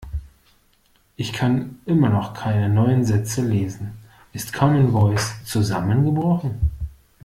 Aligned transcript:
Ich 1.15 1.31
kann 1.31 1.79
immer 1.85 2.09
noch 2.09 2.33
keine 2.33 2.69
neuen 2.69 3.05
Sätze 3.05 3.45
lesen. 3.45 3.99
Ist 4.33 4.51
Commen 4.51 4.91
Voice 4.91 5.45
zusammengebrochen? 5.45 6.59